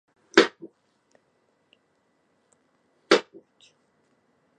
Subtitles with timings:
[0.35, 0.67] 群馬県神
[3.39, 3.73] 流町